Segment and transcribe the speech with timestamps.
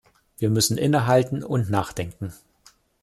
[0.39, 2.33] Wir müssen innehalten und nachdenken.